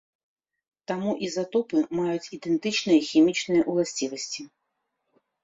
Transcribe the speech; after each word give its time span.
Таму, 0.91 1.11
ізатопы 1.27 1.77
маюць 1.99 2.31
ідэнтычныя 2.37 2.99
хімічныя 3.09 3.63
ўласцівасці. 3.71 4.41